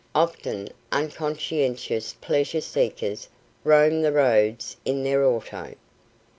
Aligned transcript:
Often, 0.15 0.69
unconscientious 0.91 2.13
pleasure 2.13 2.59
seekers 2.61 3.29
roam 3.63 4.01
the 4.01 4.11
roads 4.11 4.75
in 4.83 5.03
their 5.03 5.23
auto. 5.23 5.75